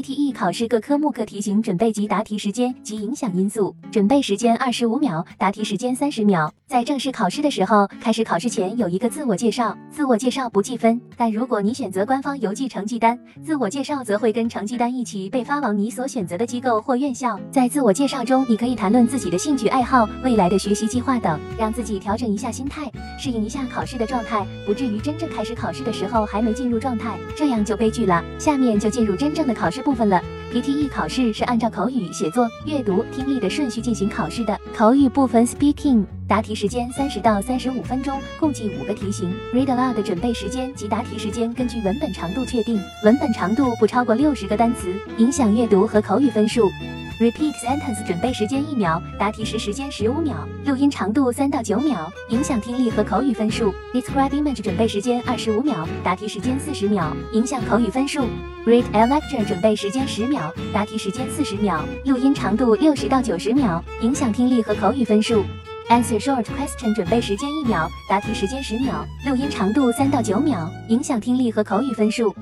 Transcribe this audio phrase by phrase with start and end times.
[0.00, 6.50] PTE 考试各科目各题型准备及答题时间及影响因素：准备时间二十五秒，答题时间三十秒。
[6.66, 17.38] 在正式考试的时候，开始考试前有一个自我介绍，自我介绍不计分，但如果你选择官方邮寄成绩单，自我介绍则会跟成绩单一起被发往你所选择的机构或院校。
[17.50, 28.24] 在自我介绍中，你可以谈论自己的兴趣爱好、未来的学习计划等，让自己调整一下心态，适应一下考试的状态，不至于真正开始考试的时候还没进入状态，这样就悲剧了。
[28.38, 30.22] 下面就进入真正的考试部部分了。
[30.52, 34.56] PTE 考试是按照口语、写作、阅读、听力的顺序进行考试的。
[34.72, 39.28] 口语部分 Speaking，答题时间三十到三十五分钟，共计五个题型。
[39.52, 46.70] Read aloud 准备时间及答题时间根据文本长度确定，文本长度不超过六十个单词，影响阅读和口语分数。
[47.18, 53.74] Repeat sentence 准备时间一秒，答题时时间十五秒，录音长度三到九秒，影响听力和口语分数。
[53.92, 58.20] Describe image 准备时间二十五秒，答题时间四十秒，影响口语分数。
[58.64, 65.42] Read a lecture 准备时间十秒，答题时间四十秒，录音长度六十到九十秒，影响听力和口语分数。
[65.90, 72.32] Answer short question 准备时间一秒，答题时间十秒，录音长度三到九秒，影响听力和口语分数。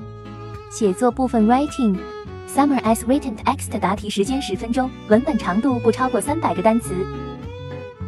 [0.69, 6.93] 写作部分 Writing，Summer as written text 答题时间十分钟，文本长度不超过三百个单词。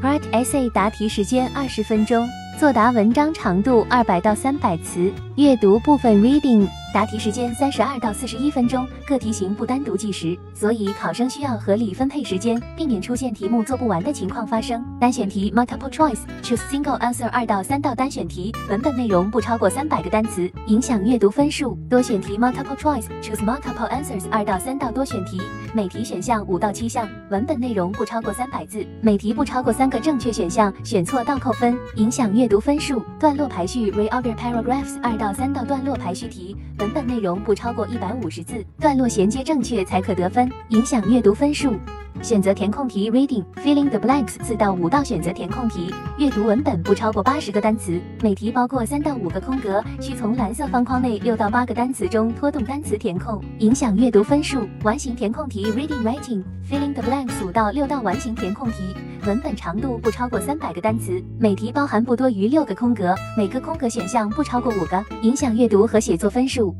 [0.03, 5.11] Write essay 答题时间二十分钟，作答文章长度二百到三百词。
[5.41, 6.67] 阅读部分 Reading。
[6.93, 14.85] 答题时间三十二到四十一分钟，各题型不单独计时，所以考生需要合理分配时间，避免出现题目做不完的情况发生。
[14.99, 21.75] 单选题 Multiple Choice，Choose Single Answer 二到三道单选题，文本内容不超过三百个单词，影响阅读分数。
[21.89, 25.41] 多选题 Multiple Choice，Choose Multiple Answers 二到三道多选题，
[25.73, 33.01] 每题选项五到七项，文本内容不超过三百字，每题不超过三个正确选项，选错倒扣分，影响阅读分数。
[33.17, 36.55] 段落排序 Reorder Paragraphs 二到三道段落排序题。
[36.79, 41.75] 文本内容不超过一百五十字，段落衔接正确才可得分，影响阅读分数。
[42.21, 54.67] 选择填空题 Reading Filling the blanks 四到五道选择填空题，阅读文本不超过八十个单词，每题包括三到五个空格，需从蓝色方框内六到八个单词中拖动单词填空，影响阅读分数。
[54.83, 58.95] 完形填空题 Reading Writing Filling the blanks 五到六道完形填空题，
[59.25, 66.75] 文本长度不超过三百个单词，每题包含不多于六个空格，每个空格选项不超过五个，影响阅读和写作分数。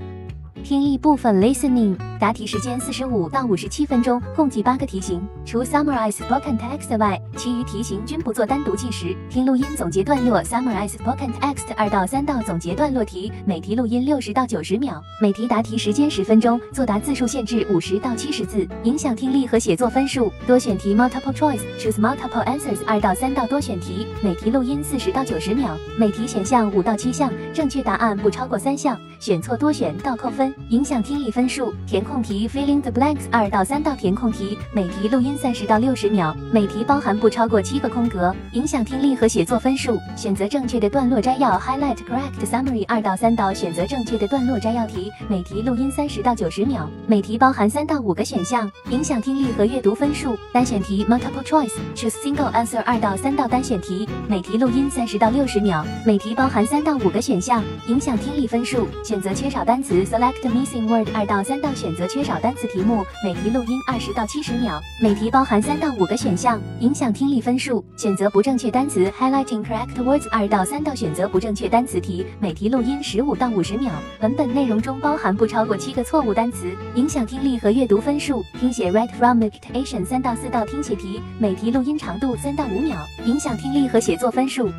[0.63, 5.19] 听力部分 Listening，答题时间四十五到五十七分钟，共计八个题型。
[5.43, 9.17] 除 Summarize spoken text 外，其余题型均不做单独计时。
[9.27, 20.31] 听录音总结段落 Summarize spoken text 二到三道总结段落题，每题录音六十到九十秒，每题答题时间十分钟，作答字数限制五十到七十字，影响听力和写作分数。
[20.45, 30.53] 多选题 Multiple Choice，Choose Multiple Answers 二到三道多选题，每题录音四十到九十秒，每题选项五到七项，正确答案不超过三项，选错多选倒扣分。
[30.69, 31.73] 影响听力分数。
[31.87, 39.99] 填空题 Filling the blanks 二到三道填空题，每题录音三十到六十秒，每题包含不超过七个空格，影响听力和写作分数。
[40.17, 50.35] 选择正确的段落摘要 Highlight correct summary 二到三道选择正确的段落摘要题，每题录音三十到九十秒，每题包含三到五个选项，影响听力和阅读分数。
[50.51, 58.87] 单选题 Multiple choice choose single answer 二到三道单选题，每题录音三十到六十秒，每题包含三到五个选项，影响听力分数。
[59.03, 67.85] 选择缺少单词 Select Missing word 二到三道选择择缺少单词题目，每题录音二十到七十秒，每题包含三到五个选项，影响听力分数。
[67.95, 78.43] 选择不正确单词 highlighting correct words 二到三道选择不正确单词题，每题录音十五到五十秒，文本内容中包含不超过七个错误单词，影响听力和阅读分数。
[78.59, 84.71] 听写 read from dictation 三到四道听写题，每题录音长度三到五秒，影响听力和写作分数。